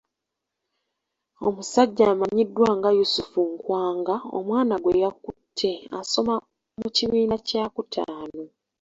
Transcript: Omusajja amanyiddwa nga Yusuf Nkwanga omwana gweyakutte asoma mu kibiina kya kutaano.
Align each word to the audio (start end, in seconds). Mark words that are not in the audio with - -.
Omusajja 1.47 2.03
amanyiddwa 2.13 2.69
nga 2.77 2.89
Yusuf 2.97 3.29
Nkwanga 3.53 4.15
omwana 4.37 4.75
gweyakutte 4.83 5.71
asoma 5.99 6.33
mu 6.81 6.87
kibiina 6.95 7.35
kya 7.47 7.63
kutaano. 7.73 8.43